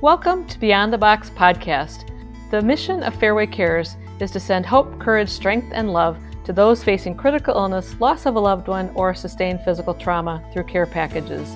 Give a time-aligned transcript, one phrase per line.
[0.00, 2.08] Welcome to Beyond the Box podcast.
[2.52, 6.84] The mission of Fairway Cares is to send hope, courage, strength, and love to those
[6.84, 11.52] facing critical illness, loss of a loved one, or sustained physical trauma through care packages.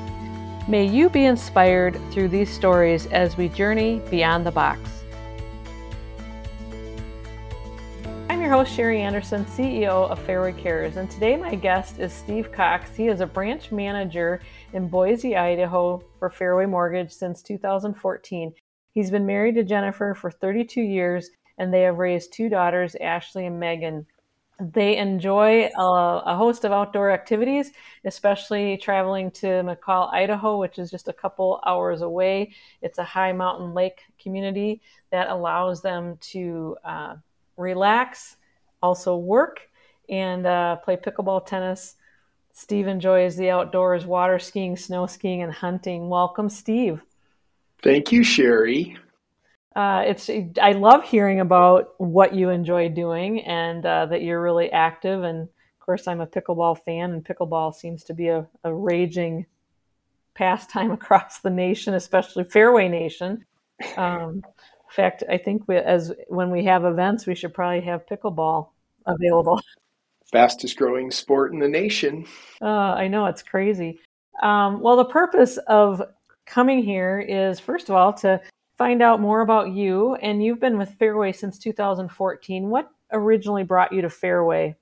[0.66, 4.80] May you be inspired through these stories as we journey beyond the box.
[8.64, 12.95] Sherri Anderson, CEO of Fairway Cares, and today my guest is Steve Cox.
[12.95, 14.41] He is a branch manager
[14.73, 18.52] in Boise, Idaho for Fairway Mortgage since 2014.
[18.92, 23.46] He's been married to Jennifer for 32 years, and they have raised two daughters, Ashley
[23.46, 24.06] and Megan.
[24.60, 27.73] They enjoy a, a, host of outdoor activities,
[28.04, 32.54] especially traveling to McCall, Idaho, which is just a couple hours away.
[32.80, 37.15] It's a high mountain lake community that allows them to uh,
[37.56, 38.37] relax,
[38.82, 39.60] also work,
[40.09, 41.96] and uh, play pickleball tennis.
[42.52, 46.09] Steve enjoys the outdoors, water skiing, snow skiing, and hunting.
[46.09, 47.01] Welcome, Steve.
[47.82, 48.96] Thank you, Sherri.
[49.74, 50.29] Uh, it's
[50.60, 55.23] I love hearing about what you enjoy doing and uh, that you're really active.
[55.23, 59.46] And of course, I'm a pickleball fan, and pickleball seems to be a, a raging
[60.35, 63.45] pastime across the nation, especially Fairway Nation.
[63.96, 68.06] Um, in fact, I think we, as when we have events, we should probably have
[68.06, 68.69] pickleball
[69.06, 69.60] available.
[70.31, 72.26] Fastest growing sport in the nation.
[72.60, 74.00] Uh, I know it's crazy.
[74.42, 76.03] Um, well, the purpose of
[76.47, 78.41] coming here is first of all to
[78.78, 80.14] find out more about you.
[80.16, 82.69] And you've been with Fairway since 2014.
[82.69, 84.76] What originally brought you to Fairway?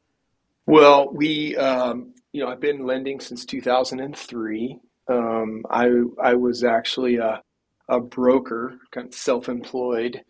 [0.67, 4.79] Well, we, um, you know, I've been lending since 2003.
[5.09, 5.91] Um, I
[6.23, 7.43] I was actually a,
[7.89, 10.23] a broker, kind of self-employed,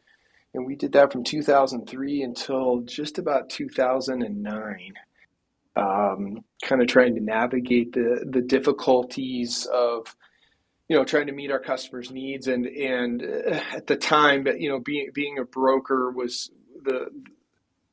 [0.55, 4.93] and we did that from 2003 until just about 2009.
[5.77, 10.15] Um, kind of trying to navigate the the difficulties of
[10.89, 14.69] you know trying to meet our customers needs and and uh, at the time you
[14.69, 16.51] know being being a broker was
[16.83, 17.07] the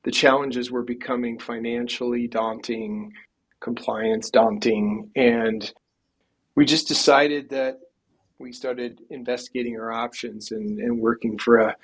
[0.03, 3.13] the challenges were becoming financially daunting
[3.59, 5.71] compliance daunting and
[6.55, 7.79] we just decided that
[8.39, 11.75] we started investigating our options and, and working for a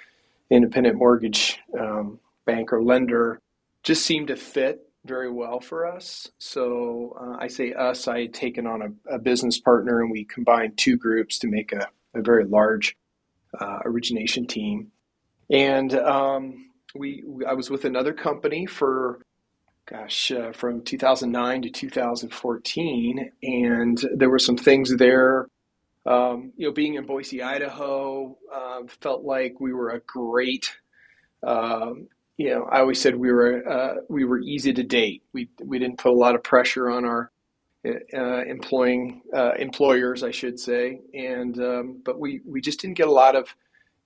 [0.54, 3.40] independent mortgage um, bank or lender
[3.84, 6.30] just seemed to fit very well for us.
[6.38, 10.24] So uh, I say us, I had taken on a, a, business partner and we
[10.24, 12.96] combined two groups to make a, a very large
[13.60, 14.92] uh, origination team.
[15.50, 19.20] And um, we, I was with another company for,
[19.86, 23.32] gosh, uh, from 2009 to 2014.
[23.44, 25.48] And there were some things there.
[26.06, 30.70] Um, you know, being in Boise, Idaho, uh, felt like we were a great
[31.46, 35.24] um, you know, I always said we were uh, we were easy to date.
[35.34, 37.32] We we didn't put a lot of pressure on our
[37.86, 43.08] uh, employing uh, employers, I should say, and um, but we we just didn't get
[43.08, 43.54] a lot of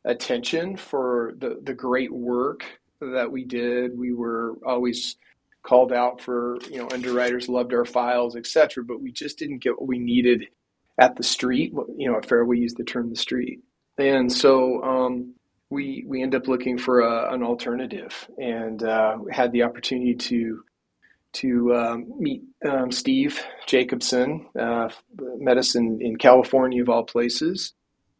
[0.05, 2.65] attention for the the great work
[2.99, 3.97] that we did.
[3.97, 5.15] We were always
[5.63, 8.83] called out for you know underwriters loved our files, etc.
[8.83, 10.47] But we just didn't get what we needed
[10.99, 11.73] at the street.
[11.97, 13.61] You know, at Fairway used the term the street,
[13.97, 14.83] and so.
[14.83, 15.33] Um,
[15.69, 20.63] we we end up looking for a, an alternative and uh, had the opportunity to
[21.33, 24.89] to um, meet um, Steve Jacobson, uh,
[25.57, 27.73] us in, California of all places.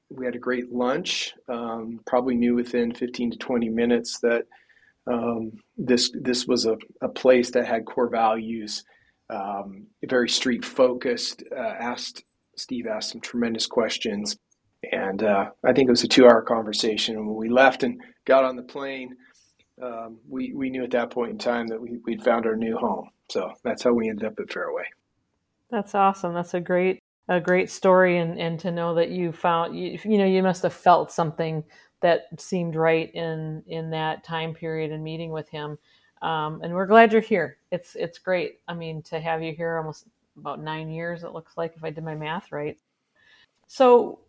[0.09, 1.33] We had a great lunch.
[1.47, 4.43] Um, probably knew within 15 to 20 minutes that
[5.07, 8.83] um, this this was a, a place that had core values,
[9.29, 11.43] um, very street focused.
[11.51, 12.23] Uh, asked
[12.57, 14.37] Steve asked some tremendous questions
[14.91, 17.15] and uh, I think it was a two hour conversation.
[17.15, 19.15] And when we left and got on the plane,
[19.81, 22.77] um, we, we knew at that point in time that we, we'd found our new
[22.77, 23.09] home.
[23.29, 24.85] So that's how we ended up at Fairway.
[25.69, 26.33] That's awesome.
[26.33, 30.17] That's a great a great story, and, and to know that you found you, you
[30.17, 31.61] know you must have felt something
[31.99, 35.77] that seemed right in in that time period and meeting with him.
[36.21, 37.57] Um, and we're glad you're here.
[37.69, 38.59] It's it's great.
[38.69, 40.07] I mean, to have you here almost
[40.37, 41.23] about nine years.
[41.23, 42.77] It looks like if I did my math right.
[43.67, 44.19] So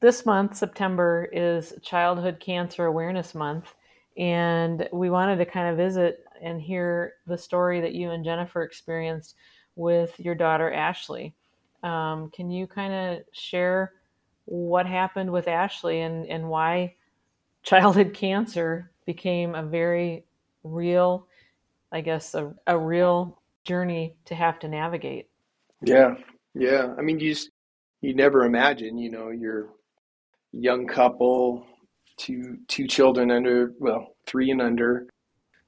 [0.00, 3.74] this month, September, is Childhood Cancer Awareness Month.
[4.16, 8.62] And we wanted to kind of visit and hear the story that you and Jennifer
[8.62, 9.34] experienced
[9.76, 11.34] with your daughter, Ashley.
[11.82, 13.92] Um, can you kind of share
[14.44, 16.94] what happened with Ashley and, and why
[17.62, 20.24] childhood cancer became a very
[20.64, 21.26] real,
[21.92, 25.28] I guess, a, a real journey to have to navigate?
[25.82, 26.14] Yeah,
[26.54, 26.94] yeah.
[26.98, 27.50] I mean, you just,
[28.00, 29.70] you never imagine, you know, you're
[30.52, 31.66] young couple,
[32.18, 35.06] two two children under well three and under.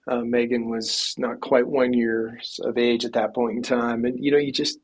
[0.08, 4.22] Uh, Megan was not quite one year of age at that point in time, and
[4.22, 4.78] you know you just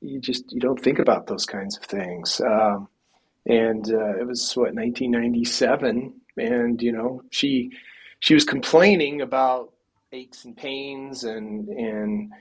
[0.00, 2.40] you just you don't think about those kinds of things.
[2.40, 2.88] Um,
[3.46, 7.70] and uh, it was what 1997, and you know she
[8.20, 9.72] she was complaining about
[10.12, 12.32] aches and pains and and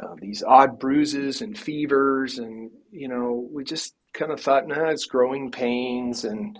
[0.00, 4.88] uh, these odd bruises and fevers, and you know we just kind of thought, nah,
[4.88, 6.58] it's growing pains, and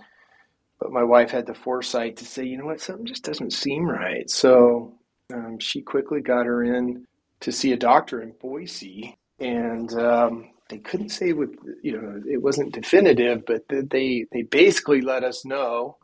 [0.79, 3.85] but my wife had the foresight to say, you know what, something just doesn't seem
[3.85, 4.29] right.
[4.29, 4.99] So
[5.33, 7.05] um, she quickly got her in
[7.41, 12.41] to see a doctor in Boise, and um, they couldn't say with you know it
[12.41, 15.97] wasn't definitive, but they they basically let us know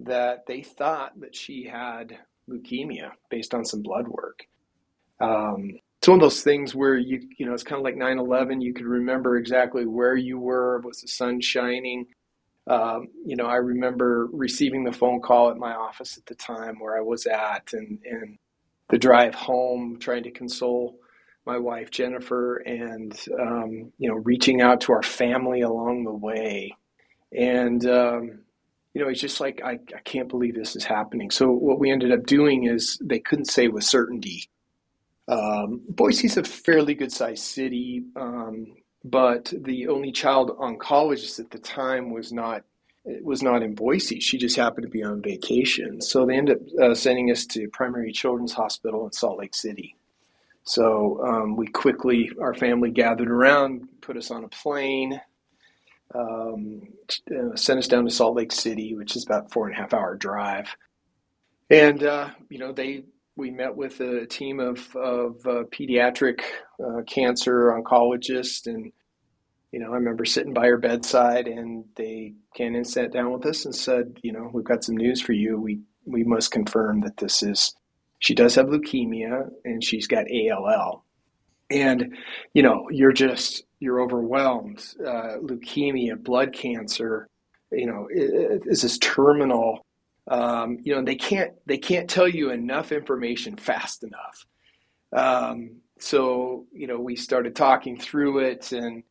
[0.00, 4.46] that they thought that she had leukemia based on some blood work.
[5.20, 8.62] Um, it's one of those things where you you know it's kind of like 9-11
[8.62, 12.06] you could remember exactly where you were was the sun shining.
[12.66, 16.78] Um, you know i remember receiving the phone call at my office at the time
[16.78, 18.38] where i was at and and
[18.90, 20.98] the drive home trying to console
[21.48, 26.76] my wife Jennifer and um, you know reaching out to our family along the way.
[27.36, 28.40] And um,
[28.94, 31.30] you know it's just like I, I can't believe this is happening.
[31.30, 34.48] So what we ended up doing is they couldn't say with certainty
[35.28, 38.66] um, Boise's a fairly good sized city um,
[39.04, 42.62] but the only child oncologist at the time was not
[43.22, 44.20] was not in Boise.
[44.20, 46.00] She just happened to be on vacation.
[46.02, 49.96] So they ended up uh, sending us to Primary Children's Hospital in Salt Lake City.
[50.64, 55.18] So um, we quickly, our family gathered around, put us on a plane,
[56.14, 56.82] um,
[57.30, 59.94] uh, sent us down to Salt Lake City, which is about four and a half
[59.94, 60.76] hour drive.
[61.70, 63.04] And uh, you know, they
[63.38, 66.40] we met with a team of of uh, pediatric
[66.84, 68.92] uh, cancer oncologists, and
[69.72, 73.46] you know, I remember sitting by her bedside, and they came and sat down with
[73.46, 75.58] us and said, you know, we've got some news for you.
[75.58, 77.74] We we must confirm that this is
[78.18, 81.04] she does have leukemia and she's got ALL.
[81.70, 82.16] And,
[82.54, 84.84] you know, you're just, you're overwhelmed.
[85.00, 87.28] Uh, leukemia, blood cancer,
[87.70, 89.84] you know, is this terminal.
[90.30, 94.46] Um, you know, they can't, they can't tell you enough information fast enough.
[95.12, 99.02] Um, so, you know, we started talking through it and,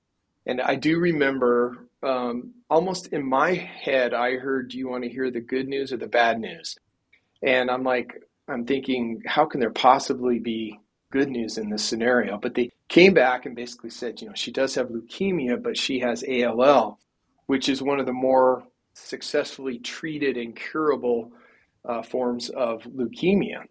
[0.46, 5.10] and I do remember um, almost in my head, I heard, Do you want to
[5.10, 6.78] hear the good news or the bad news?
[7.42, 10.80] And I'm like, I'm thinking, how can there possibly be
[11.12, 12.38] good news in this scenario?
[12.38, 16.00] But they came back and basically said, you know, she does have leukemia, but she
[16.00, 17.00] has ALL,
[17.48, 18.64] which is one of the more
[18.98, 21.32] successfully treated and curable
[21.86, 23.64] uh, forms of leukemia.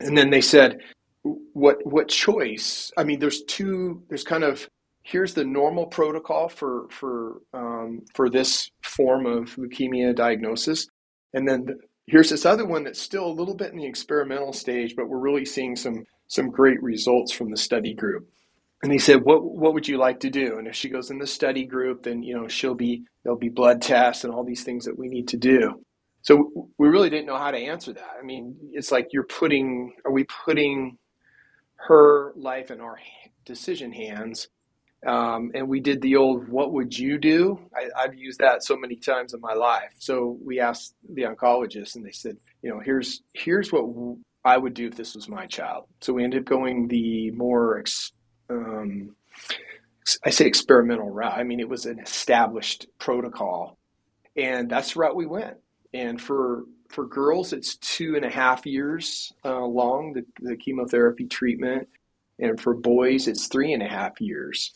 [0.00, 0.80] And then they said,
[1.52, 2.92] what what choice?
[2.96, 4.02] I mean, there's two.
[4.08, 4.68] There's kind of
[5.02, 10.86] here's the normal protocol for for um, for this form of leukemia diagnosis,
[11.34, 11.74] and then the,
[12.06, 15.18] here's this other one that's still a little bit in the experimental stage, but we're
[15.18, 18.28] really seeing some some great results from the study group.
[18.82, 21.18] And he said, "What what would you like to do?" And if she goes in
[21.18, 24.64] the study group, then you know she'll be there'll be blood tests and all these
[24.64, 25.82] things that we need to do.
[26.22, 28.16] So we really didn't know how to answer that.
[28.20, 30.98] I mean, it's like you're putting are we putting
[31.76, 32.98] her life in our
[33.44, 34.48] decision hands
[35.06, 37.60] um, and we did the old, what would you do?
[37.74, 39.90] I, have used that so many times in my life.
[39.98, 43.84] So we asked the oncologist and they said, you know, here's, here's what
[44.44, 45.84] I would do if this was my child.
[46.00, 47.78] So we ended up going the more,
[48.50, 49.14] um,
[50.24, 51.36] I say experimental route.
[51.36, 53.78] I mean, it was an established protocol
[54.36, 55.56] and that's the route we went.
[55.94, 61.26] And for, for girls, it's two and a half years uh, long, the, the chemotherapy
[61.26, 61.88] treatment.
[62.38, 64.72] And for boys, it's three and a half years.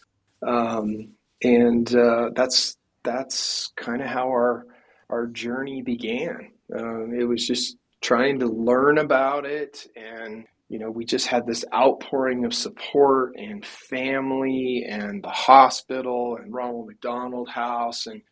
[0.47, 1.12] Um,
[1.43, 4.67] and uh, that's that's kind of how our
[5.11, 6.53] our journey began.
[6.75, 11.47] Um, it was just trying to learn about it, and you know, we just had
[11.47, 18.23] this outpouring of support and family, and the hospital, and Ronald McDonald House, and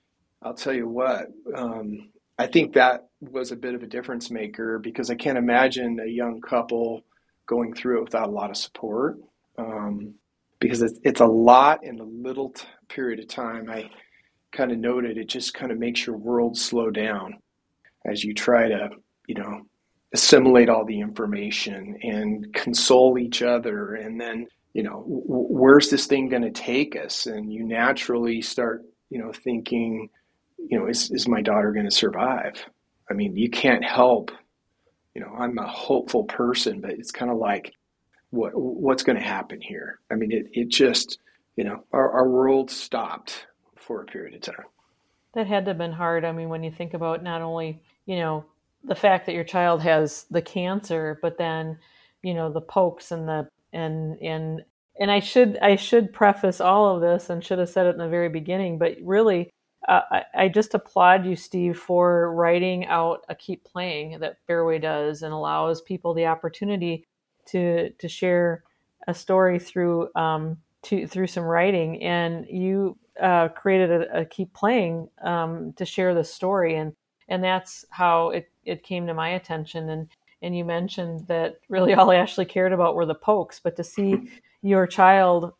[0.40, 1.26] I'll tell you what.
[1.54, 5.98] Um, I think that was a bit of a difference maker because I can't imagine
[5.98, 7.02] a young couple
[7.46, 9.18] going through it without a lot of support.
[9.58, 10.14] Um,
[10.60, 13.68] because it's, it's a lot in a little t- period of time.
[13.68, 13.90] I
[14.52, 17.38] kind of noted it just kind of makes your world slow down
[18.06, 18.90] as you try to,
[19.26, 19.62] you know,
[20.12, 23.94] assimilate all the information and console each other.
[23.94, 27.26] And then, you know, w- where's this thing going to take us?
[27.26, 30.08] And you naturally start, you know, thinking,
[30.58, 32.64] you know, is, is my daughter going to survive?
[33.10, 34.30] I mean, you can't help,
[35.14, 37.72] you know, I'm a hopeful person, but it's kind of like,
[38.30, 40.00] what what's going to happen here.
[40.10, 41.18] I mean, it it just
[41.56, 43.46] you know our our world stopped
[43.76, 44.66] for a period of time.
[45.34, 46.24] That had to have been hard.
[46.24, 48.44] I mean, when you think about not only you know
[48.88, 51.78] the fact that your child has the cancer, but then
[52.22, 54.62] you know the pokes and the and and
[54.98, 57.98] and I should I should preface all of this and should have said it in
[57.98, 59.50] the very beginning, but really
[59.86, 64.78] uh, I, I, just applaud you, Steve, for writing out a keep playing that Fairway
[64.78, 67.06] does and allows people the opportunity
[67.46, 68.64] to to share
[69.06, 72.02] a story through um, to through some writing.
[72.02, 76.92] And you uh, created a, a, keep playing um, to share the story, and
[77.28, 79.88] and that's how it it came to my attention.
[79.90, 80.08] And
[80.42, 84.30] and you mentioned that really all Ashley cared about were the pokes, but to see
[84.62, 85.52] your child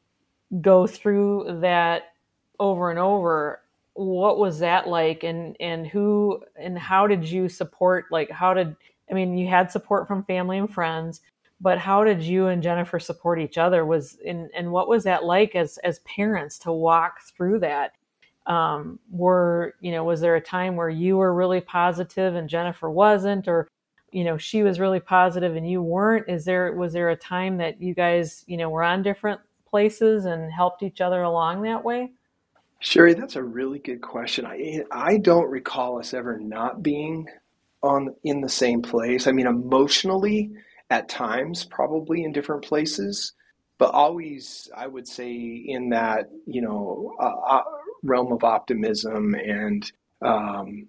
[0.60, 2.12] go through that
[2.58, 3.60] over and over
[3.94, 5.24] what was that like?
[5.24, 8.76] And and who and how did you support like how did
[9.10, 11.20] i mean you had support from family and friends
[11.60, 13.84] but how did you and jennifer support each other?
[13.84, 17.92] Was in and what was that like as as parents to walk through that
[18.48, 22.90] um were you know was there a time where you were really positive and jennifer
[22.90, 23.68] wasn't or
[24.12, 27.58] you know she was really positive and you weren't is there was there a time
[27.58, 31.84] that you guys you know were on different places and helped each other along that
[31.84, 32.10] way
[32.80, 34.46] Sherri, that's a really good question.
[34.46, 37.26] I I don't recall us ever not being
[37.82, 39.26] on in the same place.
[39.26, 40.52] I mean, emotionally,
[40.90, 43.32] at times, probably in different places,
[43.78, 47.64] but always, I would say, in that you know uh, uh,
[48.02, 49.90] realm of optimism and.
[50.22, 50.88] Um,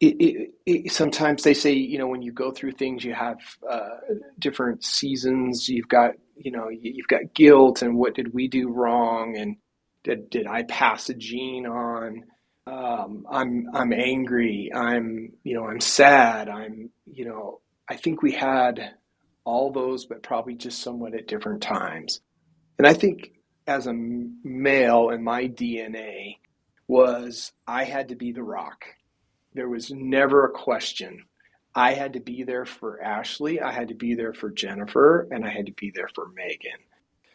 [0.00, 3.38] it, it, it, sometimes they say, you know, when you go through things, you have
[3.68, 3.96] uh,
[4.38, 5.68] different seasons.
[5.68, 9.56] You've got, you know, you've got guilt and what did we do wrong, and
[10.04, 12.24] did, did I pass a gene on?
[12.66, 14.70] Um, I'm I'm angry.
[14.74, 16.48] I'm you know I'm sad.
[16.48, 18.94] I'm you know I think we had
[19.44, 22.20] all those, but probably just somewhat at different times.
[22.78, 23.32] And I think
[23.66, 26.36] as a male in my DNA
[26.88, 28.84] was I had to be the rock.
[29.54, 31.24] There was never a question.
[31.74, 33.60] I had to be there for Ashley.
[33.60, 36.80] I had to be there for Jennifer, and I had to be there for Megan.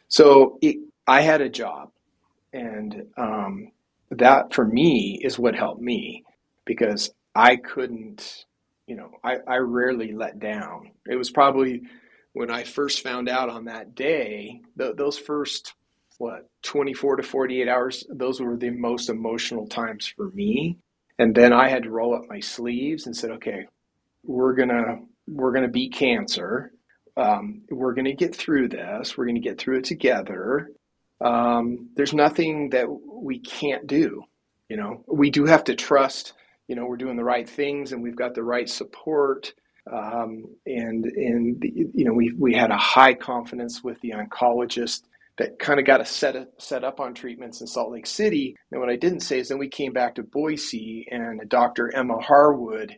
[0.09, 1.91] So it, I had a job
[2.53, 3.71] and um,
[4.11, 6.23] that for me is what helped me
[6.65, 8.45] because I couldn't,
[8.87, 10.91] you know, I, I rarely let down.
[11.07, 11.83] It was probably
[12.33, 15.73] when I first found out on that day, th- those first,
[16.17, 20.77] what, 24 to 48 hours, those were the most emotional times for me.
[21.19, 23.65] And then I had to roll up my sleeves and said, okay,
[24.23, 26.71] we're to, we're to beat cancer.
[27.15, 29.17] Um, we're to get through this.
[29.17, 30.69] We're to get through it together
[31.23, 34.23] um, there's nothing that we can't do.
[34.69, 36.33] You know, we do have to trust.
[36.67, 39.53] You know, we're doing the right things and we've got the right support.
[39.91, 45.03] Um, and and you know, we we had a high confidence with the oncologist
[45.37, 48.55] that kind of got us set set up on treatments in Salt Lake City.
[48.71, 51.93] And what I didn't say is then we came back to Boise and Dr.
[51.95, 52.97] Emma Harwood.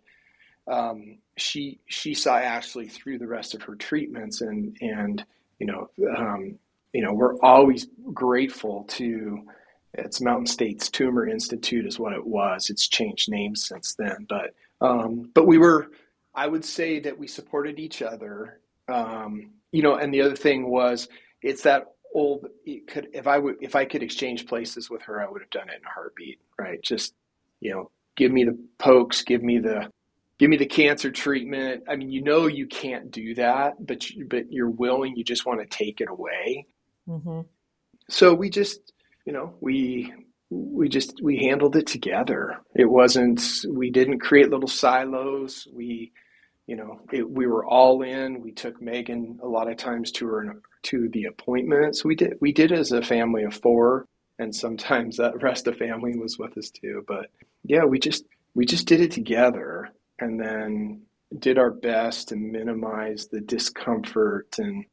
[0.68, 5.24] Um, she she saw Ashley through the rest of her treatments and and
[5.60, 6.60] you know um,
[6.96, 9.42] you know, we're always grateful to
[9.96, 12.70] it's Mountain States Tumor Institute is what it was.
[12.70, 15.92] It's changed names since then, but um, but we were,
[16.34, 18.62] I would say that we supported each other.
[18.88, 21.10] Um, you know, and the other thing was
[21.42, 22.48] it's that old.
[22.66, 25.50] It could if I would if I could exchange places with her, I would have
[25.52, 26.40] done it in a heartbeat.
[26.58, 26.82] Right?
[26.82, 27.14] Just
[27.60, 29.90] you know, give me the pokes, give me the
[30.40, 31.84] give me the cancer treatment.
[31.88, 35.16] I mean, you know, you can't do that, but you, but you're willing.
[35.16, 36.66] You just want to take it away.
[37.08, 37.42] Mm-hmm.
[38.10, 38.94] So we just,
[39.26, 40.14] you know, we
[40.50, 42.58] we just we handled it together.
[42.76, 45.68] It wasn't we didn't create little silos.
[45.74, 46.12] We,
[46.68, 48.42] you know, it, we were all in.
[48.42, 52.04] We took Megan a lot of times to her to the appointments.
[52.06, 54.08] We did we did as a family of four,
[54.40, 57.04] and sometimes that rest of family was with us too.
[57.08, 57.28] But
[57.64, 59.90] yeah, we just we just did it together,
[60.20, 61.02] and then
[61.38, 64.86] did our best to minimize the discomfort and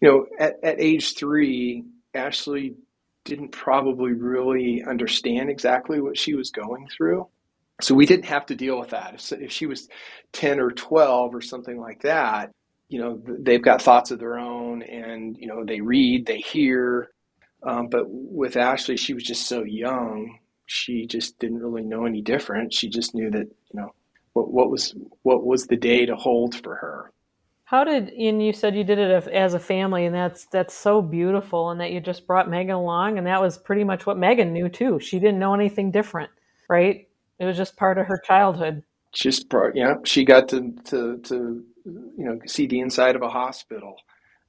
[0.00, 2.74] you know, at, at age three, Ashley
[3.24, 7.28] didn't probably really understand exactly what she was going through.
[7.82, 9.14] So we didn't have to deal with that.
[9.14, 9.88] If, if she was
[10.32, 12.50] 10 or 12 or something like that,
[12.90, 17.10] you know, they've got thoughts of their own and, you know, they read, they hear.
[17.62, 20.38] Um, but with Ashley, she was just so young.
[20.66, 22.74] She just didn't really know any different.
[22.74, 23.94] She just knew that, you know,
[24.32, 27.12] what, what was what was the day to hold for her.
[27.64, 31.00] How did and you said you did it as a family, and that's that's so
[31.00, 34.52] beautiful, and that you just brought Megan along, and that was pretty much what Megan
[34.52, 34.98] knew too.
[34.98, 36.30] She didn't know anything different,
[36.68, 37.06] right?
[37.38, 38.82] It was just part of her childhood.
[39.12, 39.94] Just part, yeah.
[40.04, 43.96] She got to to to you know see the inside of a hospital.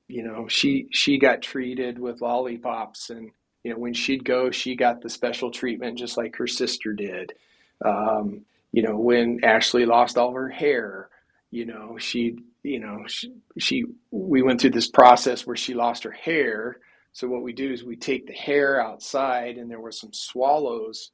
[0.08, 3.32] You know, she she got treated with lollipops, and
[3.64, 7.34] you know when she'd go, she got the special treatment just like her sister did.
[7.84, 11.10] Um, you know, when Ashley lost all her hair,
[11.52, 16.04] you know, she you know, she, she, we went through this process where she lost
[16.04, 16.78] her hair.
[17.12, 21.12] So what we do is we take the hair outside, and there were some swallows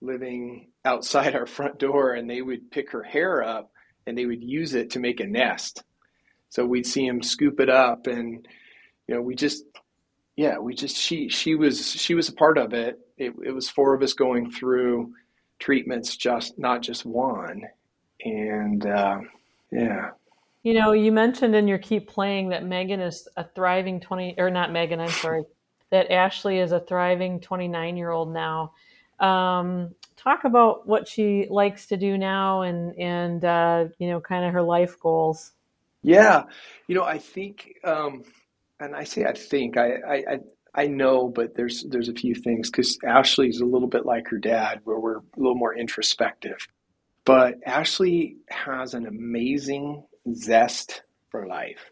[0.00, 3.70] living outside our front door and they would pick her hair up
[4.06, 5.82] and they would use it to make a nest.
[6.48, 8.46] So we'd see him scoop it up and
[9.06, 9.64] you know, we just
[10.36, 12.98] yeah, we just she she was she was a part of it.
[13.16, 15.12] It it was four of us going through
[15.58, 17.62] treatments just not just one.
[18.24, 19.20] And uh,
[19.70, 20.10] yeah.
[20.62, 24.50] You know, you mentioned in your keep playing that Megan is a thriving 20 or
[24.50, 25.44] not Megan, I'm sorry.
[25.90, 28.72] that Ashley is a thriving 29 year old now.
[29.20, 34.44] Um, talk about what she likes to do now and and uh, you know kind
[34.44, 35.52] of her life goals.
[36.02, 36.44] Yeah,
[36.88, 38.24] you know I think, um,
[38.80, 40.38] and I say I think I, I
[40.76, 44.38] I know, but there's there's a few things because Ashley's a little bit like her
[44.38, 46.58] dad, where we're a little more introspective.
[47.24, 50.04] But Ashley has an amazing
[50.34, 51.90] zest for life,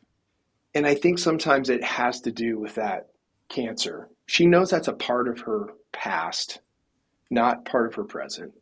[0.75, 3.09] and I think sometimes it has to do with that
[3.49, 4.09] cancer.
[4.27, 6.61] She knows that's a part of her past
[7.35, 8.53] not part of her present.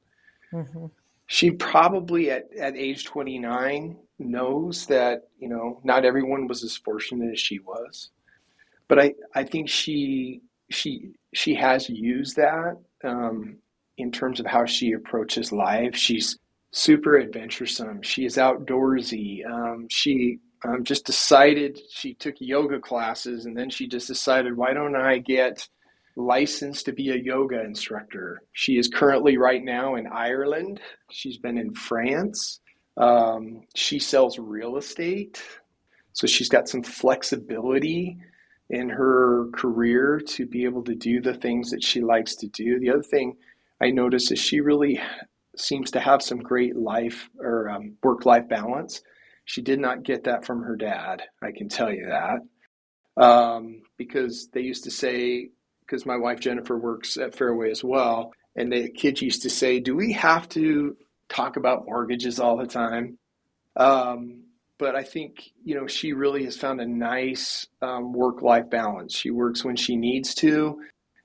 [0.53, 0.87] Mm-hmm.
[1.27, 7.33] She probably at, at age 29 knows that, you know, not everyone was as fortunate
[7.33, 8.11] as she was.
[8.89, 13.57] But I, I think she she she has used that um,
[13.97, 15.97] in terms of how she approaches life.
[15.97, 16.39] She's
[16.73, 18.03] super adventuresome.
[18.03, 19.47] She is outdoorsy.
[19.47, 24.73] Um, she um, just decided she took yoga classes and then she just decided, why
[24.73, 25.69] don't I get
[26.17, 28.43] licensed to be a yoga instructor.
[28.53, 30.81] She is currently right now in Ireland.
[31.11, 32.61] She's been in France.
[32.97, 35.43] Um, she sells real estate.
[36.13, 38.19] So she's got some flexibility
[38.69, 42.79] in her career to be able to do the things that she likes to do.
[42.79, 43.37] The other thing
[43.81, 45.01] I notice is she really
[45.57, 49.03] seems to have some great life or um, work life balance.
[49.45, 53.23] She did not get that from her dad, I can tell you that.
[53.23, 55.51] Um, because they used to say
[55.87, 59.81] because my wife Jennifer works at Fairway as well, and the kids used to say,
[59.81, 60.97] "Do we have to
[61.29, 63.19] talk about mortgages all the time?"
[63.77, 64.45] Um,
[64.79, 69.15] but I think you know she really has found a nice um, work-life balance.
[69.15, 70.81] She works when she needs to,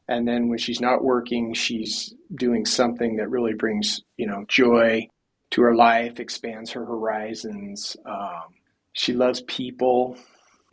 [0.07, 5.07] and then when she's not working, she's doing something that really brings you know joy
[5.51, 7.95] to her life, expands her horizons.
[8.05, 8.53] Um,
[8.93, 10.17] she loves people,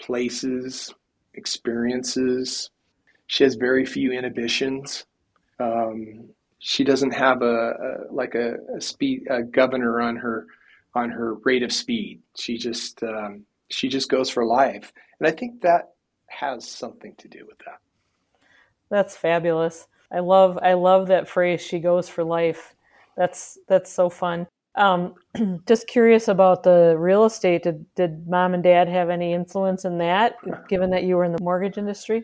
[0.01, 0.93] places,
[1.35, 2.71] experiences
[3.35, 5.07] she has very few inhibitions.
[5.59, 6.29] Um,
[6.61, 10.47] she doesn't have a, a like a, a, speed a governor on her
[10.95, 12.21] on her rate of speed.
[12.37, 15.95] She just um, she just goes for life, and I think that
[16.27, 17.79] has something to do with that.
[18.89, 19.89] That's fabulous.
[20.13, 21.61] I love I love that phrase.
[21.61, 22.77] She goes for life.
[23.17, 24.47] That's that's so fun.
[24.77, 25.15] Um,
[25.67, 27.65] just curious about the real estate.
[27.65, 30.37] Did did mom and dad have any influence in that,
[30.69, 32.23] given that you were in the mortgage industry?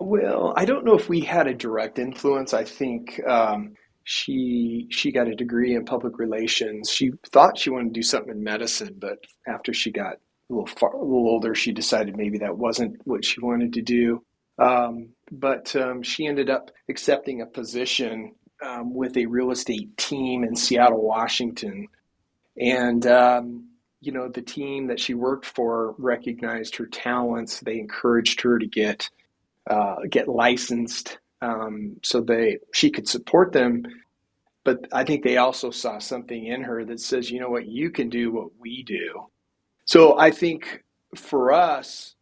[0.00, 2.54] Well, I don't know if we had a direct influence.
[2.54, 6.90] I think um, she she got a degree in public relations.
[6.90, 10.18] She thought she wanted to do something in medicine, but after she got a
[10.50, 14.24] little far, a little older, she decided maybe that wasn't what she wanted to do.
[14.58, 18.34] Um, but um, she ended up accepting a position
[18.64, 21.88] um, with a real estate team in Seattle, Washington,
[22.58, 23.68] and um,
[24.00, 27.60] you know the team that she worked for recognized her talents.
[27.60, 29.10] They encouraged her to get
[29.68, 33.84] uh, get licensed um, so they she could support them.
[34.64, 37.90] But I think they also saw something in her that says, you know what, you
[37.90, 39.26] can do what we do.
[39.86, 40.82] So I think
[41.16, 42.14] for us,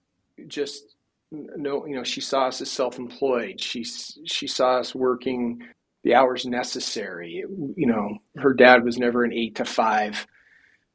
[0.46, 0.96] just
[1.30, 3.60] no, you know, she saw us as self-employed.
[3.60, 5.60] She she saw us working
[6.04, 7.44] the hours necessary.
[7.76, 10.26] You know, her dad was never an eight to five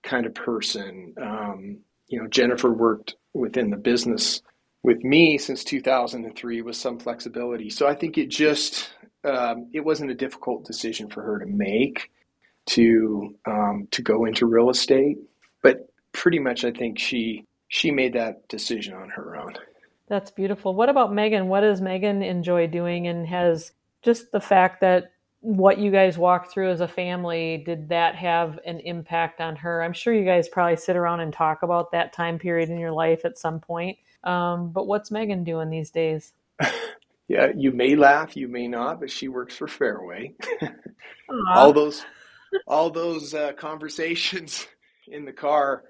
[0.03, 1.13] kind of person.
[1.21, 1.77] Um,
[2.07, 4.41] you know, Jennifer worked within the business
[4.83, 7.69] with me since 2003 with some flexibility.
[7.69, 8.91] So I think it just
[9.23, 12.11] um, it wasn't a difficult decision for her to make
[12.67, 15.17] to um, to go into real estate,
[15.61, 19.53] but pretty much I think she she made that decision on her own.
[20.07, 20.75] That's beautiful.
[20.75, 21.47] What about Megan?
[21.47, 26.51] What does Megan enjoy doing, and has just the fact that what you guys walked
[26.51, 29.81] through as a family did that have an impact on her?
[29.81, 32.91] I'm sure you guys probably sit around and talk about that time period in your
[32.91, 36.33] life at some point um, but what's Megan doing these days?
[37.27, 40.33] yeah, you may laugh, you may not, but she works for Fairway.
[41.53, 42.05] all those,
[42.67, 44.67] all those uh, conversations
[45.07, 45.83] in the car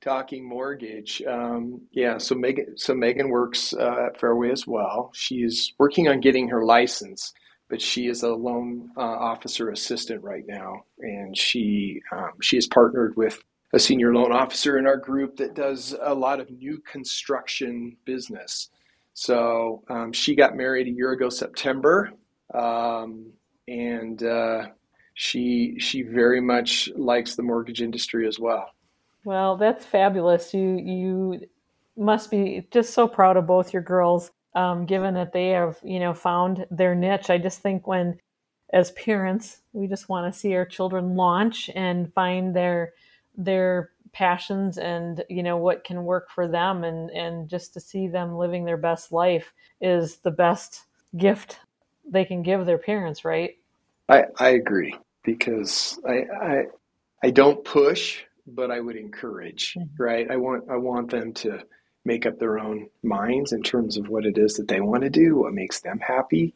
[0.00, 1.22] talking mortgage.
[1.26, 5.10] Um, yeah, so Megan, so Megan works uh, at Fairway as well.
[5.14, 7.32] She is working on getting her license,
[7.68, 12.66] but she is a loan uh, officer assistant right now, and she um, she is
[12.66, 13.42] partnered with
[13.74, 18.70] a senior loan officer in our group that does a lot of new construction business.
[19.12, 22.12] So um, she got married a year ago, September,
[22.54, 23.32] um,
[23.66, 24.68] and uh,
[25.14, 28.70] she she very much likes the mortgage industry as well.
[29.24, 30.54] Well, that's fabulous.
[30.54, 31.40] You you
[31.96, 35.98] must be just so proud of both your girls, um, given that they have you
[35.98, 37.28] know found their niche.
[37.28, 38.20] I just think when
[38.72, 42.92] as parents we just want to see our children launch and find their
[43.38, 48.08] their passions and you know what can work for them and and just to see
[48.08, 50.84] them living their best life is the best
[51.16, 51.60] gift
[52.10, 53.56] they can give their parents right?
[54.08, 56.62] I i agree because i i
[57.22, 60.02] i don't push but i would encourage mm-hmm.
[60.02, 60.30] right?
[60.30, 61.60] I want i want them to
[62.04, 65.10] make up their own minds in terms of what it is that they want to
[65.10, 66.54] do what makes them happy.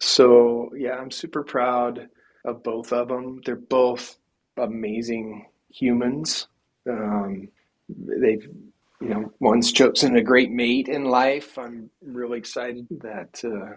[0.00, 2.08] So yeah i'm super proud
[2.44, 4.18] of both of them they're both
[4.56, 6.48] amazing humans
[6.88, 7.48] um,
[7.88, 8.48] they've,
[9.00, 11.58] you know, one's chosen a great mate in life.
[11.58, 13.76] I'm really excited that uh,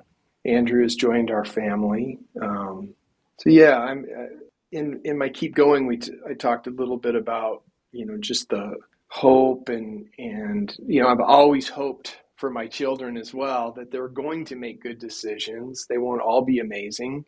[0.49, 2.19] Andrew has joined our family.
[2.41, 2.93] Um,
[3.38, 4.25] so yeah, I'm uh,
[4.71, 5.88] in in my keep going.
[5.88, 8.75] We t- I talked a little bit about you know just the
[9.09, 14.07] hope and and you know I've always hoped for my children as well that they're
[14.07, 15.85] going to make good decisions.
[15.89, 17.25] They won't all be amazing,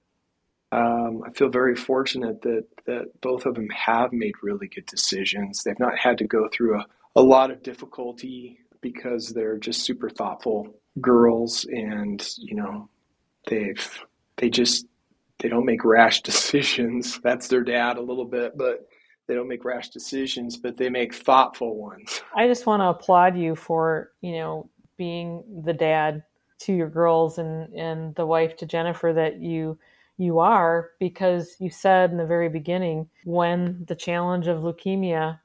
[0.72, 5.64] um, I feel very fortunate that that both of them have made really good decisions.
[5.64, 10.10] They've not had to go through a, a lot of difficulty because they're just super
[10.10, 12.90] thoughtful girls, and you know,
[13.48, 14.06] they've
[14.38, 14.86] they just
[15.40, 17.20] they don't make rash decisions.
[17.22, 18.88] That's their dad a little bit, but
[19.28, 22.22] they don't make rash decisions, but they make thoughtful ones.
[22.36, 26.24] I just want to applaud you for you know being the dad
[26.60, 29.78] to your girls and and the wife to Jennifer that you
[30.22, 35.40] you are because you said in the very beginning when the challenge of leukemia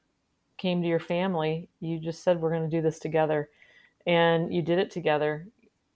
[0.57, 3.49] came to your family, you just said, We're going to do this together.
[4.05, 5.47] And you did it together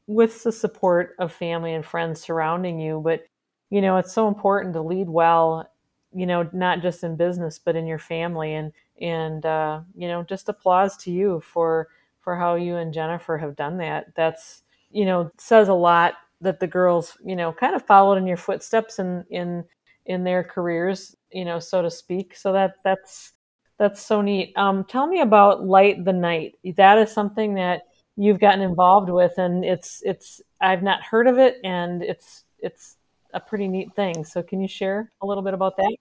[0.08, 3.00] with the support of family and friends surrounding you.
[3.04, 3.26] But,
[3.70, 5.70] you know, it's so important to lead well,
[6.12, 8.56] you know, not just in business, but in your family.
[8.56, 11.88] And, and, uh, you know, just applause to you for,
[12.20, 14.16] for how you and Jennifer have done that.
[14.16, 18.28] That's, you know, says a lot that the girls, you know, kind of followed in
[18.28, 19.64] your footsteps in in
[20.06, 22.36] in their careers, you know, so to speak.
[22.36, 23.34] So that that's
[23.78, 24.54] that's so neat.
[24.58, 26.56] Um, tell me about Light the Night.
[26.76, 27.84] That is something that
[28.16, 32.98] you've gotten involved with, and it's it's I've not heard of it, and it's it's
[33.34, 34.24] a pretty neat thing.
[34.24, 35.96] So can you share a little bit about that?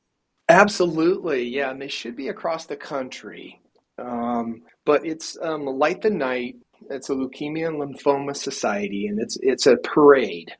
[0.49, 3.61] Absolutely, yeah, and they should be across the country.
[3.99, 6.57] Um, but it's um, Light the Night
[6.91, 10.53] it's a Leukemia and Lymphoma Society, and it's it's a parade.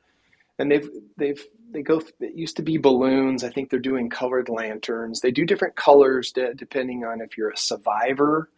[0.57, 2.01] And they've they've they go.
[2.19, 3.43] It used to be balloons.
[3.43, 5.21] I think they're doing colored lanterns.
[5.21, 8.49] They do different colors de- depending on if you're a survivor,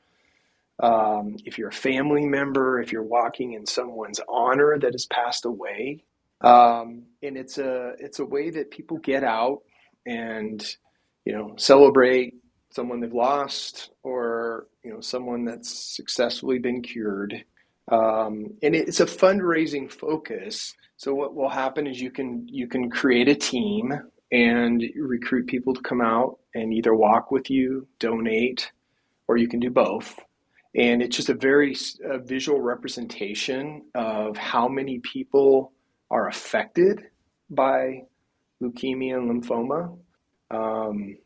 [0.80, 5.46] um, if you're a family member, if you're walking in someone's honor that has passed
[5.46, 6.04] away.
[6.42, 9.62] Um, and it's a it's a way that people get out
[10.06, 10.64] and
[11.26, 12.36] you know celebrate
[12.72, 17.46] someone they've lost or you know someone that's successfully been cured
[17.92, 20.74] um, and it's a fundraising focus.
[20.98, 23.94] So what will happen is you can you can create a team
[24.32, 28.72] and recruit people to come out and either walk with you, donate,
[29.28, 30.20] or you can do both.
[30.76, 35.72] And it's just a very a visual representation of how many people
[36.10, 37.04] are affected
[37.50, 38.04] by
[38.62, 39.98] leukemia and lymphoma.
[40.52, 41.18] Um,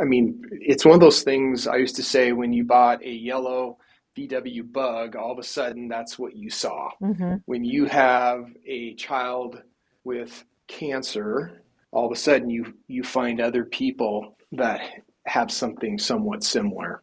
[0.00, 3.10] I mean, it's one of those things I used to say when you bought a
[3.10, 3.78] yellow
[4.16, 6.90] VW bug, all of a sudden that's what you saw.
[7.02, 7.36] Mm-hmm.
[7.46, 9.62] When you have a child
[10.04, 14.80] with cancer, all of a sudden you you find other people that
[15.26, 17.02] have something somewhat similar.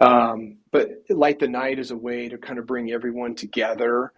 [0.00, 4.12] Um, but Light the Night is a way to kind of bring everyone together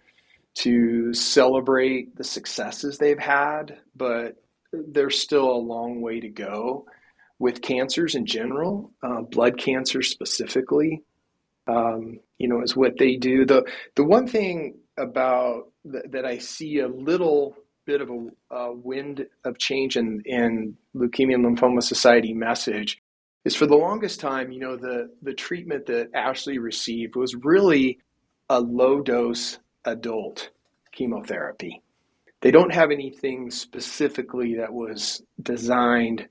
[0.53, 4.35] to celebrate the successes they've had, but
[4.73, 6.85] there's still a long way to go
[7.39, 11.03] with cancers in general, uh, blood cancer specifically
[11.67, 13.45] um, you know, is what they do.
[13.45, 13.63] The
[13.95, 19.25] the one thing about th- that I see a little bit of a, a wind
[19.43, 23.01] of change in, in Leukemia and Lymphoma Society message
[23.43, 27.99] is for the longest time, you know, the the treatment that Ashley received was really
[28.49, 30.49] a low dose adult
[30.91, 31.81] chemotherapy.
[32.41, 36.27] They don't have anything specifically that was designed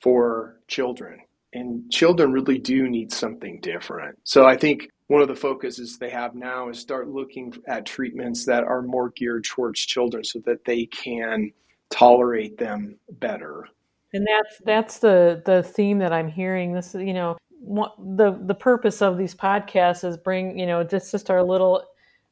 [0.00, 1.20] for children
[1.54, 4.18] and children really do need something different.
[4.24, 8.44] So I think one of the focuses they have now is start looking at treatments
[8.46, 11.52] that are more geared towards children so that they can
[11.90, 13.66] tolerate them better.
[14.12, 16.72] And that's that's the the theme that I'm hearing.
[16.72, 17.36] This is, you know
[17.66, 21.84] the the purpose of these podcasts is bring you know this just our little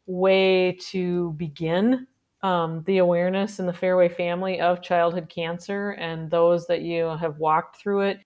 [0.06, 2.06] way to begin
[2.42, 7.38] um, the awareness in the Fairway family of childhood cancer and those that you have
[7.38, 8.20] walked through it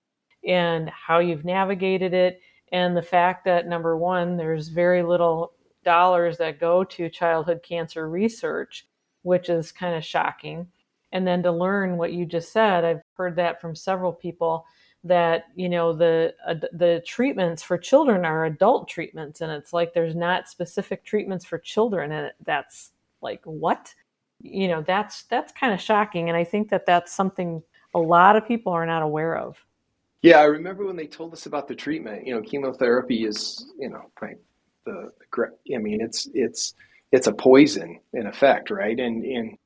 [0.47, 2.41] and how you've navigated it.
[2.73, 5.53] And the fact that, number one, there's very little
[5.85, 8.87] dollars that go to childhood cancer research,
[9.23, 10.67] which is kind of shocking.
[11.13, 14.65] And then to learn what you just said, I've heard that from several people
[15.07, 19.95] that you know the uh, the treatments for children are adult treatments and it's like
[19.95, 23.95] there's not specific treatments for children and that's like what
[24.41, 27.63] you know that's that's kind of shocking and i think that that's something
[27.95, 29.57] a lot of people are not aware of
[30.23, 33.89] yeah i remember when they told us about the treatment you know chemotherapy is you
[33.89, 34.39] know right
[34.85, 36.75] the, the i mean it's it's
[37.13, 39.57] it's a poison in effect right and and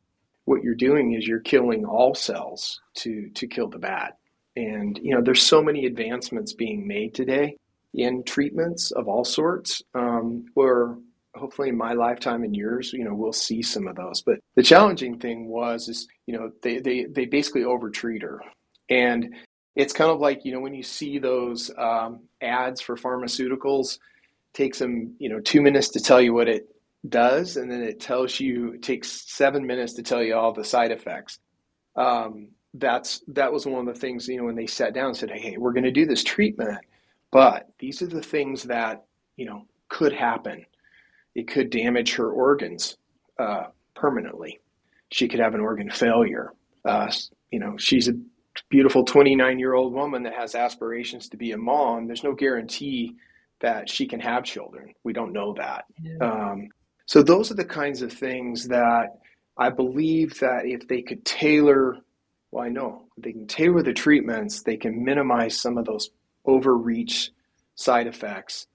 [0.45, 4.13] what you're doing is you're killing all cells to to kill the bad
[4.57, 7.57] and you know there's so many advancements being made today
[7.95, 10.97] in treatments of all sorts um, where
[11.35, 14.23] hopefully in my lifetime and yours, you know, we'll see some of those.
[14.23, 18.41] But the challenging thing was is, you know, they they they basically overtreat her.
[18.89, 19.35] And
[19.81, 23.99] it's kind of like, you know, when you see those um, ads for pharmaceuticals,
[24.53, 26.69] takes them, you know, two minutes to tell you what it
[27.09, 30.65] does, and then it tells you it takes seven minutes to tell you all the
[30.65, 31.39] side effects.
[31.97, 35.17] Um, that's that was one of the things, you know, when they sat down and
[35.17, 36.79] said, Hey, we're gonna do this treatment,
[37.33, 39.05] but these are the things that,
[39.37, 40.67] you know, could happen
[41.35, 42.97] it could damage her organs
[43.39, 43.65] uh,
[43.95, 44.61] permanently.
[45.13, 46.53] She could have an organ failure.
[46.85, 47.11] Uh,
[47.51, 48.13] you know, she's a
[48.69, 52.07] beautiful 29 year old woman that has aspirations to be a mom.
[52.07, 53.17] There's no guarantee
[53.61, 54.95] that she can have children.
[55.05, 55.85] We don't know that.
[56.01, 56.17] Yeah.
[56.21, 56.69] Um,
[57.07, 59.19] so those are the kinds of things that
[59.59, 61.97] I believe that if they could tailor,
[62.51, 66.11] well, I know they can tailor the treatments, they can minimize some of those
[66.47, 67.31] overreach
[67.75, 68.67] side effects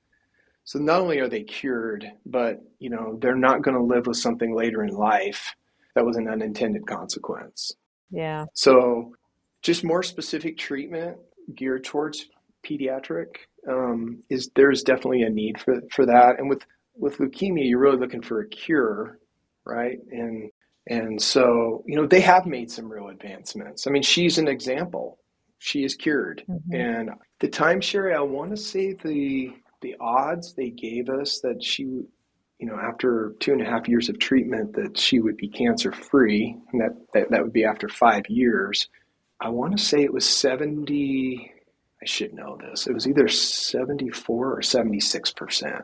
[0.66, 4.18] so not only are they cured, but you know they're not going to live with
[4.18, 5.56] something later in life
[5.94, 7.72] that was an unintended consequence.
[8.10, 8.46] Yeah.
[8.54, 9.14] So
[9.66, 11.18] just more specific treatment
[11.56, 12.26] geared towards
[12.64, 13.28] pediatric
[13.68, 16.40] um, is there is definitely a need for for that.
[16.40, 16.64] And with
[16.96, 19.20] with leukemia, you're really looking for a cure,
[19.66, 19.98] right?
[20.12, 20.52] And
[20.88, 23.88] and so you know they have made some real advancements.
[23.88, 25.18] I mean, she's an example.
[25.58, 26.76] She is cured, mm-hmm.
[26.76, 29.52] and the time, Sherri, I want to say the
[29.82, 34.10] the odds they gave us that she, you know, after two and a half years
[34.10, 37.88] of treatment, that she would be cancer free, and that, that, that would be after
[37.90, 38.90] five years.
[39.40, 41.52] I want to say it was 70,
[42.02, 45.84] I should know this, it was either 74 or 76%.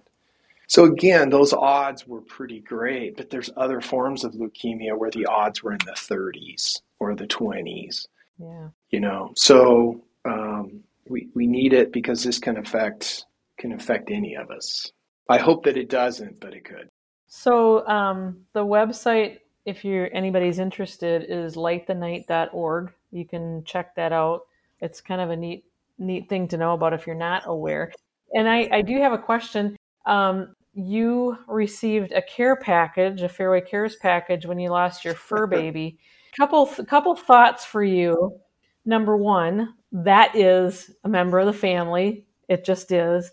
[0.67, 5.25] So again, those odds were pretty great, but there's other forms of leukemia where the
[5.25, 8.07] odds were in the 30s or the 20s.
[8.39, 8.69] Yeah.
[8.89, 13.25] You know, so um, we, we need it because this can affect
[13.57, 14.91] can affect any of us.
[15.29, 16.89] I hope that it doesn't, but it could.
[17.27, 22.91] So um, the website, if you're anybody's interested, is lightthenight.org.
[23.11, 24.41] You can check that out.
[24.79, 25.63] It's kind of a neat
[25.97, 27.91] neat thing to know about if you're not aware.
[28.33, 29.77] And I, I do have a question.
[30.05, 35.45] Um, you received a care package, a Fairway Cares package, when you lost your fur
[35.59, 35.99] baby.
[36.37, 38.39] couple couple thoughts for you.
[38.85, 42.25] Number one, that is a member of the family.
[42.47, 43.31] It just is.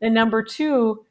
[0.00, 1.04] And number two,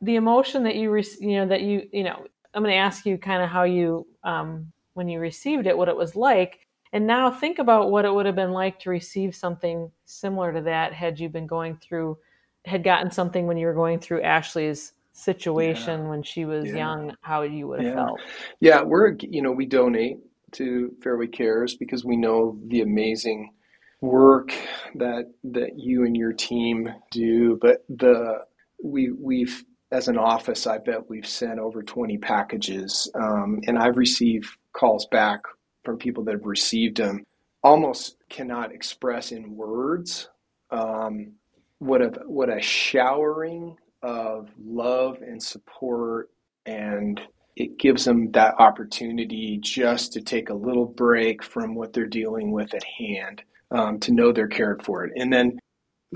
[0.00, 3.04] the emotion that you re- you know that you you know I'm going to ask
[3.04, 6.60] you kind of how you um, when you received it, what it was like,
[6.94, 10.62] and now think about what it would have been like to receive something similar to
[10.62, 12.16] that had you been going through
[12.64, 16.08] had gotten something when you were going through Ashley's situation yeah.
[16.08, 16.76] when she was yeah.
[16.76, 18.04] young, how you would have yeah.
[18.06, 18.20] felt.
[18.60, 20.18] Yeah, we're you know we donate
[20.52, 23.52] to Fairway Cares because we know the amazing
[24.00, 24.52] work
[24.94, 28.44] that that you and your team do, but the
[28.82, 33.96] we we've as an office, I bet we've sent over 20 packages, um, and I've
[33.96, 35.42] received calls back
[35.84, 37.24] from people that have received them.
[37.62, 40.28] Almost cannot express in words
[40.70, 41.32] um,
[41.78, 46.30] what a what a showering of love and support,
[46.66, 47.20] and
[47.56, 52.52] it gives them that opportunity just to take a little break from what they're dealing
[52.52, 55.12] with at hand um, to know they're cared for it.
[55.16, 55.58] And then,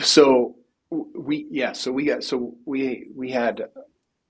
[0.00, 0.56] so
[0.90, 3.62] we, yeah, so we got, so we, we had,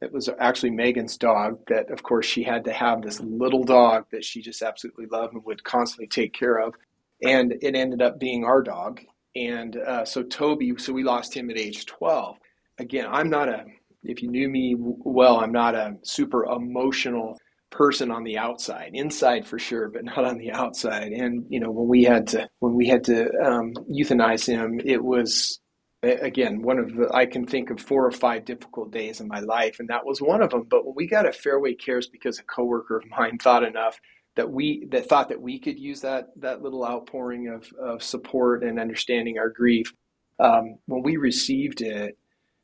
[0.01, 4.07] it was actually Megan's dog that, of course, she had to have this little dog
[4.13, 6.75] that she just absolutely loved and would constantly take care of.
[7.23, 9.01] And it ended up being our dog.
[9.35, 12.37] And uh, so Toby, so we lost him at age 12.
[12.79, 13.65] Again, I'm not a,
[14.05, 17.37] if you knew me well, I'm not a super emotional
[17.71, 21.71] person on the outside inside for sure but not on the outside and you know
[21.71, 25.61] when we had to when we had to um, euthanize him it was
[26.03, 29.41] again, one of the, I can think of four or five difficult days in my
[29.41, 30.65] life, and that was one of them.
[30.69, 33.99] But when we got a Fairway Cares because a coworker of mine thought enough
[34.37, 38.63] that we, that thought that we could use that, that little outpouring of, of support
[38.63, 39.93] and understanding our grief.
[40.39, 42.17] Um, when we received it,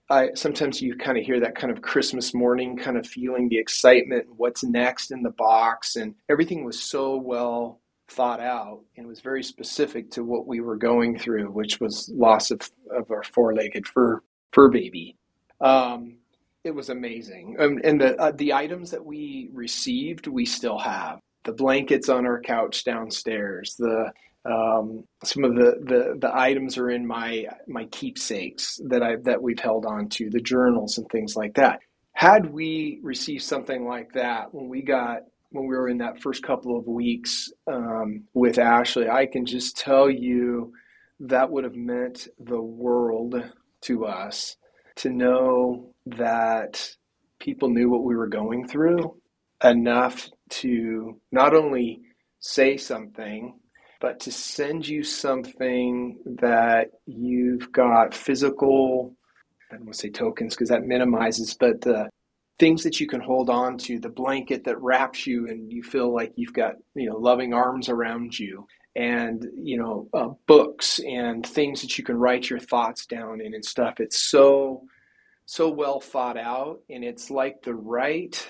[0.09, 3.59] I, sometimes you kind of hear that kind of Christmas morning kind of feeling, the
[3.59, 9.21] excitement, what's next in the box, and everything was so well thought out and was
[9.21, 13.87] very specific to what we were going through, which was loss of, of our four-legged
[13.87, 14.21] fur
[14.53, 15.17] fur baby.
[15.61, 16.19] Um,
[16.65, 21.21] it was amazing, um, and the uh, the items that we received, we still have
[21.45, 24.11] the blankets on our couch downstairs, the
[24.47, 29.43] um, some of the, the the items are in my my keepsakes that I that
[29.43, 31.81] we've held on to, the journals and things like that.
[32.13, 35.23] Had we received something like that when we got
[35.55, 39.79] when we were in that first couple of weeks um, with Ashley, I can just
[39.79, 40.73] tell you
[41.21, 43.37] that would have meant the world
[43.83, 44.57] to us
[44.97, 46.97] to know that
[47.39, 49.17] people knew what we were going through
[49.63, 52.03] enough to not only
[52.41, 53.55] say something,
[54.01, 59.15] but to send you something that you've got physical,
[59.71, 62.11] I don't want to say tokens because that minimizes, but the
[62.59, 66.13] things that you can hold on to, the blanket that wraps you and you feel
[66.13, 71.45] like you've got, you know, loving arms around you and, you know, uh, books and
[71.45, 73.95] things that you can write your thoughts down in and stuff.
[73.99, 74.85] It's so,
[75.47, 78.49] so well thought out and it's like the right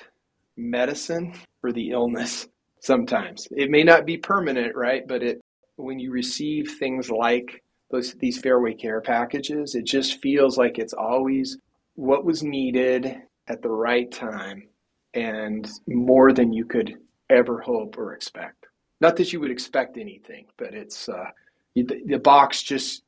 [0.57, 2.47] medicine for the illness
[2.81, 3.49] sometimes.
[3.53, 5.09] It may not be permanent, right?
[5.09, 5.41] But it,
[5.77, 10.93] when you receive things like those, these fairway care packages, it just feels like it's
[10.93, 11.57] always
[11.95, 14.69] what was needed at the right time
[15.15, 16.97] and more than you could
[17.31, 18.67] ever hope or expect.
[19.01, 21.31] Not that you would expect anything, but it's uh,
[21.75, 23.03] the, the box just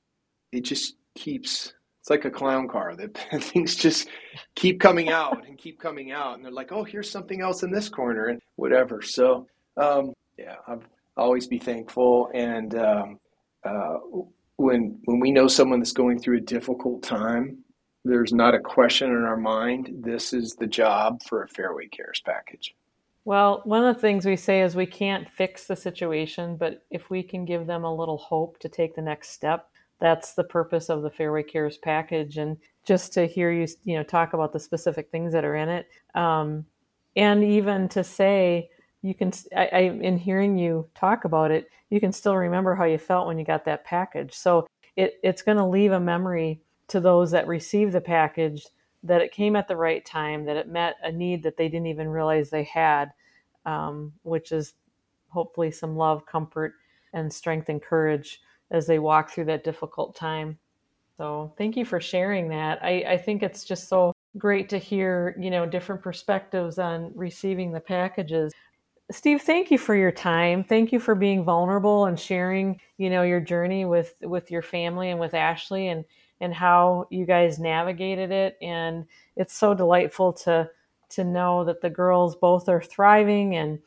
[0.52, 4.08] it just keeps it's like a clown car that things just
[4.54, 7.70] keep coming out and keep coming out and they're like oh here's something else in
[7.70, 9.46] this corner and whatever so
[9.76, 10.82] um, yeah I'll
[11.16, 13.18] always be thankful and um,
[13.64, 13.96] uh,
[14.56, 17.58] when when we know someone that's going through a difficult time
[18.06, 19.90] there's not a question in our mind.
[20.02, 22.74] This is the job for a Fairway Cares package.
[23.24, 27.10] Well, one of the things we say is we can't fix the situation, but if
[27.10, 30.88] we can give them a little hope to take the next step, that's the purpose
[30.88, 32.38] of the Fairway Cares package.
[32.38, 35.68] And just to hear you, you know, talk about the specific things that are in
[35.68, 36.64] it, um,
[37.16, 38.68] and even to say
[39.02, 42.84] you can, I, I, in hearing you talk about it, you can still remember how
[42.84, 44.34] you felt when you got that package.
[44.34, 44.66] So
[44.96, 48.66] it, it's going to leave a memory to those that receive the package
[49.02, 51.86] that it came at the right time, that it met a need that they didn't
[51.86, 53.12] even realize they had,
[53.64, 54.74] um, which is
[55.28, 56.74] hopefully some love, comfort,
[57.12, 60.58] and strength and courage as they walk through that difficult time.
[61.16, 62.82] So thank you for sharing that.
[62.82, 67.72] I, I think it's just so great to hear, you know, different perspectives on receiving
[67.72, 68.52] the packages.
[69.10, 70.64] Steve, thank you for your time.
[70.64, 75.10] Thank you for being vulnerable and sharing, you know, your journey with with your family
[75.10, 76.04] and with Ashley and
[76.40, 78.56] and how you guys navigated it.
[78.60, 80.70] And it's so delightful to
[81.08, 83.78] to know that the girls both are thriving and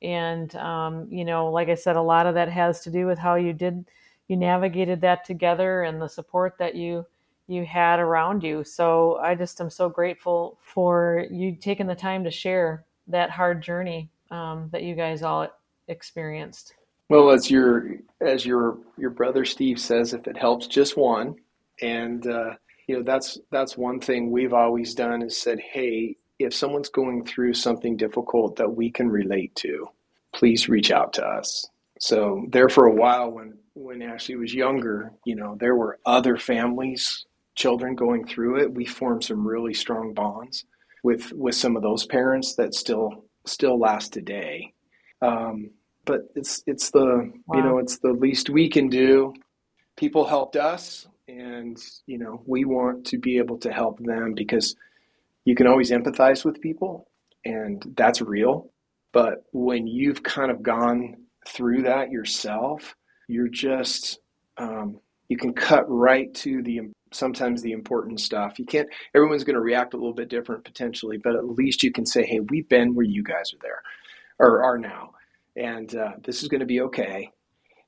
[0.00, 3.18] and um, you know, like I said, a lot of that has to do with
[3.18, 3.84] how you did
[4.28, 7.04] you navigated that together and the support that you
[7.48, 8.62] you had around you.
[8.62, 13.62] So I just am so grateful for you taking the time to share that hard
[13.62, 15.48] journey um, that you guys all
[15.88, 16.74] experienced.
[17.08, 21.36] Well, as your as your your brother Steve says, if it helps just one,
[21.80, 22.54] and uh,
[22.86, 27.24] you know that's that's one thing we've always done is said, hey, if someone's going
[27.24, 29.88] through something difficult that we can relate to,
[30.34, 31.66] please reach out to us.
[32.00, 36.36] So there for a while when when Ashley was younger, you know, there were other
[36.36, 38.72] families, children going through it.
[38.72, 40.64] We formed some really strong bonds
[41.02, 44.72] with with some of those parents that still still last today.
[45.22, 45.70] Um,
[46.04, 47.56] but it's it's the wow.
[47.56, 49.34] you know it's the least we can do.
[49.96, 54.74] People helped us and you know we want to be able to help them because
[55.44, 57.08] you can always empathize with people
[57.44, 58.70] and that's real.
[59.12, 62.94] But when you've kind of gone through that yourself
[63.28, 64.20] you're just
[64.56, 64.98] um,
[65.28, 66.80] you can cut right to the
[67.12, 68.58] sometimes the important stuff.
[68.58, 71.92] You can't everyone's going to react a little bit different potentially but at least you
[71.92, 73.82] can say hey we've been where you guys are there
[74.38, 75.10] or are now
[75.56, 77.30] and uh, this is going to be okay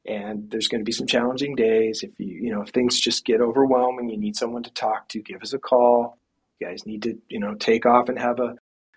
[0.07, 3.25] and there's going to be some challenging days if you you know if things just
[3.25, 6.19] get overwhelming you need someone to talk to give us a call
[6.59, 8.55] you guys need to you know take off and have a,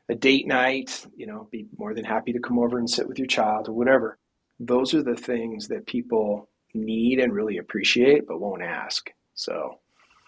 [0.10, 3.18] a date night you know be more than happy to come over and sit with
[3.18, 4.18] your child or whatever
[4.60, 9.80] those are the things that people need and really appreciate but won't ask so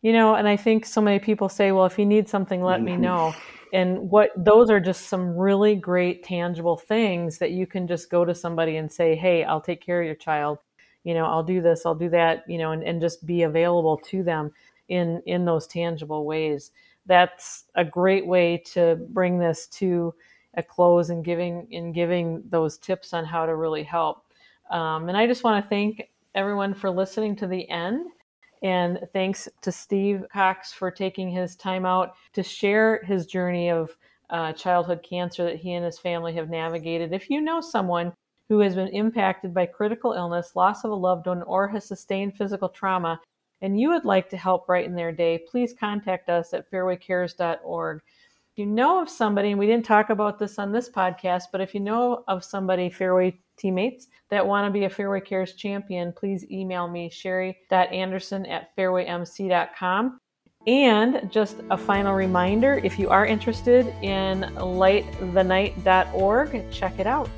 [0.05, 2.75] you know, and I think so many people say, well, if you need something, let
[2.75, 2.85] mm-hmm.
[2.85, 3.33] me know.
[3.73, 8.23] And what those are just some really great tangible things that you can just go
[8.23, 10.59] to somebody and say, hey, I'll take care of your child.
[11.05, 13.97] You know, I'll do this, I'll do that, you know, and, and just be available
[14.09, 14.51] to them
[14.89, 16.71] in in those tangible ways.
[17.05, 20.13] That's a great way to bring this to
[20.55, 24.25] a close and giving in giving those tips on how to really help.
[24.71, 28.07] Um, and I just want to thank everyone for listening to the end.
[28.63, 33.95] And thanks to Steve Cox for taking his time out to share his journey of
[34.31, 37.13] uh, childhood cancer that he and his family have navigated.
[37.13, 38.13] If you know someone
[38.49, 42.37] who has been impacted by critical illness, loss of a loved one, or has sustained
[42.37, 43.19] physical trauma,
[43.61, 48.01] and you would like to help brighten their day, please contact us at fairwaycares.org.
[48.55, 51.61] If you know of somebody, and we didn't talk about this on this podcast, but
[51.61, 56.13] if you know of somebody, Fairway teammates that want to be a Fairway Cares champion,
[56.13, 60.19] please email me, sherri.anderson at fairwaymc.com.
[60.67, 67.29] And just a final reminder if you are interested in lightthenight.org, check it out.